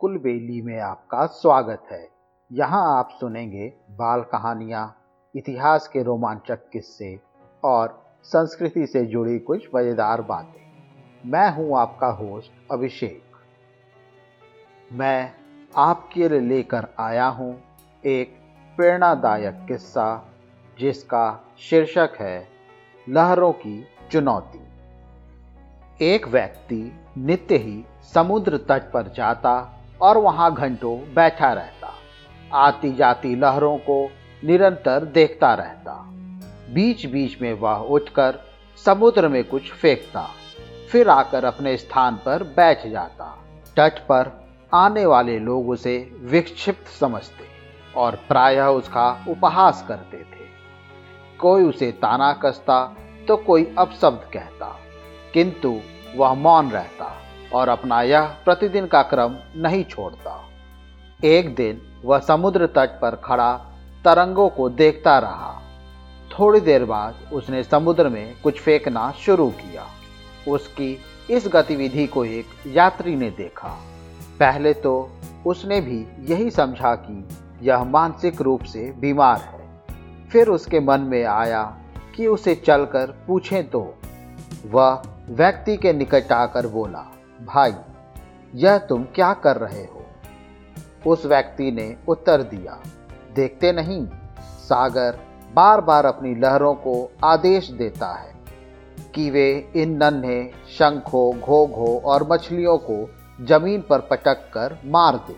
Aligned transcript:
कुलबेली 0.00 0.60
में 0.62 0.78
आपका 0.80 1.24
स्वागत 1.26 1.82
है। 1.92 2.08
यहाँ 2.50 2.98
आप 2.98 3.08
सुनेंगे 3.10 3.72
बाल 3.90 4.22
कहानियाँ, 4.22 4.96
इतिहास 5.34 5.86
के 5.88 6.02
रोमांचक 6.02 6.68
किस्से 6.72 7.18
और 7.62 8.02
संस्कृति 8.24 8.86
से 8.86 9.04
जुड़ी 9.04 9.38
कुछ 9.38 9.68
मज़ेदार 9.74 10.22
बातें। 10.22 11.30
मैं 11.30 11.50
हूँ 11.52 11.78
आपका 11.78 12.06
होस्ट 12.06 12.72
अभिषेक। 12.72 13.36
मैं 14.92 15.32
आपके 15.76 16.28
लिए 16.28 16.40
लेकर 16.40 16.88
आया 16.98 17.26
हूँ 17.26 17.50
एक 18.04 18.36
प्रेरणादायक 18.78 19.64
किस्सा, 19.68 20.34
जिसका 20.78 21.54
शीर्षक 21.60 22.16
है 22.20 22.48
लहरों 23.08 23.52
की 23.52 23.84
चुनौती। 24.10 24.60
एक 26.00 26.28
व्यक्ति 26.28 26.92
नित्य 27.18 27.56
ही 27.56 27.84
समुद्र 28.14 28.56
तट 28.58 28.92
पर 28.92 29.12
जाता 29.16 29.72
और 30.00 30.18
वहाँ 30.18 30.52
घंटों 30.54 30.98
बैठा 31.14 31.52
रहता। 31.52 31.92
आती 32.54 32.92
जाती 32.92 33.34
लहरों 33.36 33.76
को 33.80 33.98
निरंतर 34.42 35.04
देखता 35.04 35.54
रहता। 35.54 35.94
बीच 36.74 37.04
बीच 37.06 37.40
में 37.42 37.52
वह 37.52 37.86
उठकर 37.90 38.38
समुद्र 38.78 39.28
में 39.28 39.42
कुछ 39.44 39.72
फेंकता, 39.72 40.26
फिर 40.90 41.08
आकर 41.08 41.44
अपने 41.44 41.76
स्थान 41.76 42.16
पर 42.16 42.42
बैठ 42.56 42.86
जाता। 42.86 43.26
तट 43.76 43.98
पर 44.00 44.30
आने 44.72 45.04
वाले 45.06 45.38
लोग 45.38 45.68
उसे 45.70 45.98
विक्षिप्त 46.22 46.86
समझते 46.90 47.44
और 47.96 48.18
प्रायः 48.28 48.66
उसका 48.68 49.10
उपहास 49.28 49.84
करते 49.88 50.16
थे। 50.16 50.44
कोई 51.40 51.64
उसे 51.64 51.90
ताना 51.92 52.32
कसता 52.32 52.84
तो 53.28 53.36
कोई 53.36 53.64
अपशब्द 53.78 54.30
कहता, 54.32 54.66
किंतु 55.34 55.78
वह 56.16 56.34
मौन 56.34 56.70
रहता। 56.70 57.12
और 57.54 57.68
अपना 57.68 58.02
यह 58.02 58.22
प्रतिदिन 58.22 58.86
का 58.86 59.02
क्रम 59.02 59.36
नहीं 59.56 59.84
छोड़ता। 59.84 60.44
एक 61.24 61.54
दिन 61.54 61.82
वह 62.04 62.18
समुद्र 62.18 62.66
तट 62.66 63.00
पर 63.00 63.14
खड़ा 63.14 63.52
तरंगों 64.04 64.48
को 64.48 64.68
देखता 64.68 65.18
रहा। 65.18 65.62
थोड़ी 66.38 66.60
देर 66.60 66.84
बाद 66.84 67.14
उसने 67.32 67.62
समुद्र 67.62 68.08
में 68.08 68.40
कुछ 68.40 68.60
फेंकना 68.60 69.10
शुरू 69.10 69.50
किया। 69.50 69.86
उसकी 70.48 70.98
इस 71.30 71.48
गतिविधि 71.52 72.06
को 72.06 72.24
एक 72.24 72.46
यात्री 72.66 73.16
ने 73.16 73.30
देखा। 73.30 73.68
पहले 74.40 74.72
तो 74.72 75.10
उसने 75.46 75.80
भी 75.80 76.06
यही 76.32 76.50
समझा 76.50 76.94
कि 76.94 77.28
यह 77.62 77.84
मानसिक 77.84 78.40
रूप 78.40 78.62
से 78.62 78.92
बीमार 78.92 79.40
है। 79.40 79.84
फिर 80.30 80.48
उसके 80.48 80.80
मन 80.80 81.00
में 81.00 81.24
आया 81.24 81.78
कि 82.16 82.26
उसे 82.26 82.54
चलकर 82.54 83.06
पूछें 83.26 83.70
तो। 83.70 83.94
वह 84.70 85.02
व्यक्ति 85.28 85.76
के 85.76 85.92
निकट 85.92 86.32
आकर 86.32 86.66
बोला 86.66 87.12
भाई, 87.44 87.74
यह 88.54 88.78
तुम 88.78 89.04
क्या 89.04 89.32
कर 89.32 89.56
रहे 89.56 89.82
हो? 89.82 90.06
उस 91.06 91.26
व्यक्ति 91.26 91.70
ने 91.72 91.96
उत्तर 92.08 92.42
दिया, 92.42 92.82
देखते 93.34 93.72
नहीं, 93.72 94.06
सागर 94.40 95.18
बार 95.54 95.80
बार 95.80 96.06
अपनी 96.06 96.34
लहरों 96.34 96.74
को 96.74 97.12
आदेश 97.24 97.70
देता 97.70 98.12
है 98.12 98.34
कि 99.14 99.30
वे 99.30 99.72
इन 99.76 99.96
नन्हे, 100.04 100.52
शंखों 100.68 101.40
घो 101.40 101.66
घो 101.66 102.02
और 102.04 102.28
मछलियों 102.32 102.78
को 102.78 103.10
ज़मीन 103.40 103.80
पर 103.80 104.00
पटक 104.00 104.50
कर 104.54 104.78
मार 104.84 105.16
दे। 105.16 105.36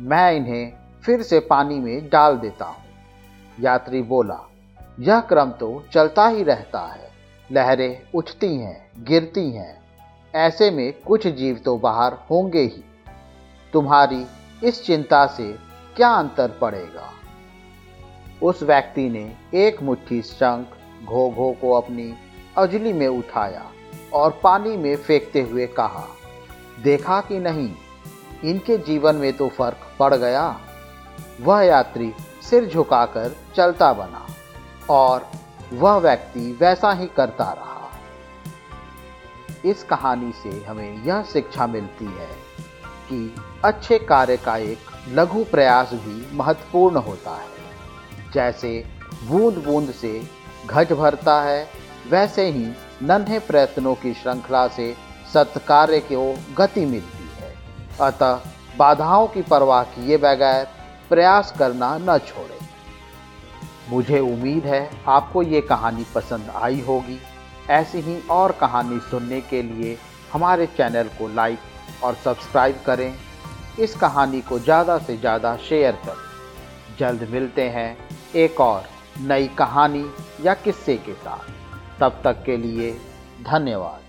मैं 0.00 0.32
इन्हें 0.32 0.72
फिर 1.02 1.22
से 1.22 1.40
पानी 1.40 1.78
में 1.78 2.08
डाल 2.08 2.36
देता 2.36 2.64
हूँ। 2.64 2.84
यात्री 3.60 4.02
बोला, 4.02 4.40
यह 5.00 5.20
क्रम 5.20 5.50
तो 5.50 5.84
चलता 5.92 6.26
ही 6.26 6.42
रहता 6.42 6.80
है। 6.80 7.10
लहरें 7.52 8.02
उठती 8.14 8.56
हैं, 8.56 8.90
गिरती 9.04 9.50
हैं 9.50 9.83
ऐसे 10.34 10.70
में 10.70 10.92
कुछ 11.02 11.26
जीव 11.26 11.60
तो 11.64 11.76
बाहर 11.78 12.12
होंगे 12.30 12.60
ही। 12.60 12.84
तुम्हारी 13.72 14.26
इस 14.64 14.84
चिंता 14.84 15.26
से 15.26 15.58
क्या 15.96 16.08
अंतर 16.08 16.48
पड़ेगा? 16.60 17.10
उस 18.42 18.62
व्यक्ति 18.62 19.08
ने 19.08 19.36
एक 19.66 19.82
मुट्ठी 19.82 20.22
शंख 20.22 20.66
घो 21.04 21.30
घो 21.30 21.56
को 21.60 21.72
अपनी 21.72 22.14
अजली 22.58 22.92
में 22.92 23.06
उठाया 23.08 23.64
और 24.12 24.40
पानी 24.42 24.76
में 24.76 24.96
फेंकते 24.96 25.40
हुए 25.40 25.66
कहा, 25.66 26.06
देखा 26.82 27.20
कि 27.20 27.38
नहीं? 27.38 27.74
इनके 28.44 28.78
जीवन 28.78 29.16
में 29.16 29.32
तो 29.32 29.48
फ़र्क 29.48 29.76
पड़ 29.98 30.14
गया। 30.14 30.60
वह 31.40 31.62
यात्री 31.62 32.12
सिर 32.50 32.68
झुकाकर 32.68 33.36
चलता 33.56 33.92
बना 33.92 34.26
और 34.90 35.30
वह 35.72 35.96
व्यक्ति 35.96 36.58
वैसा 36.60 36.92
ही 36.92 37.06
करता 37.06 37.52
रहा। 37.52 37.73
इस 39.64 39.82
कहानी 39.84 40.32
से 40.32 40.64
हमें 40.64 41.04
यह 41.04 41.22
शिक्षा 41.22 41.66
मिलती 41.66 42.04
है 42.04 42.28
कि 43.08 43.34
अच्छे 43.64 43.98
कार्य 43.98 44.36
का 44.36 44.56
एक 44.56 44.78
लघु 45.08 45.44
प्रयास 45.44 45.90
भी 45.94 46.36
महत्वपूर्ण 46.36 46.96
होता 46.96 47.30
है। 47.30 48.32
जैसे 48.34 48.84
बूंद 49.24 49.58
बूंद 49.58 49.90
से 49.90 50.28
घट 50.66 50.92
भरता 50.92 51.40
है, 51.42 51.68
वैसे 52.10 52.50
ही 52.50 52.66
नन्हे 53.02 53.38
प्रयत्नों 53.38 53.94
की 53.94 54.14
श्रृंखला 54.14 54.68
से 54.68 54.94
सत्कार्य 55.34 56.00
को 56.00 56.38
गति 56.58 56.86
मिलती 56.86 57.28
है। 57.36 57.54
अतः 58.00 58.40
बाधाओं 58.76 59.26
की 59.26 59.42
परवाह 59.42 59.82
किए 59.82 60.16
बगैर 60.16 60.66
प्रयास 61.08 61.54
करना 61.58 61.98
न 61.98 62.18
छोड़े। 62.18 62.58
मुझे 63.88 64.20
उम्मीद 64.20 64.64
है 64.64 64.90
आपको 65.08 65.42
ये 65.42 65.60
कहानी 65.60 66.06
पसंद 66.14 66.52
आई 66.54 66.80
होगी। 66.80 67.18
ऐसी 67.70 68.00
ही 68.00 68.20
और 68.30 68.52
कहानी 68.52 68.98
सुनने 69.00 69.40
के 69.40 69.62
लिए 69.62 69.96
हमारे 70.32 70.66
चैनल 70.66 71.08
को 71.18 71.28
लाइक 71.28 72.04
और 72.04 72.14
सब्सक्राइब 72.14 72.80
करें। 72.86 73.14
इस 73.78 73.94
कहानी 73.96 74.40
को 74.40 74.58
ज़्यादा 74.58 74.98
से 74.98 75.16
ज़्यादा 75.16 75.56
शेयर 75.68 75.92
करें। 76.06 76.96
जल्द 76.98 77.28
मिलते 77.30 77.68
हैं 77.68 77.96
एक 78.36 78.60
और 78.60 78.88
नई 79.20 79.48
कहानी 79.58 80.04
या 80.40 80.54
किस्से 80.54 80.96
के 80.96 81.12
साथ। 81.14 81.50
तब 82.00 82.20
तक 82.24 82.42
के 82.46 82.56
लिए 82.56 82.90
धन्यवाद। 83.42 84.00